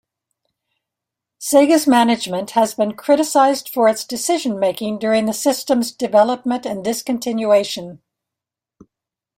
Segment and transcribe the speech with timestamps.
[1.39, 7.99] Sega's management has been criticized for its decision-making during the system's development and discontinuation.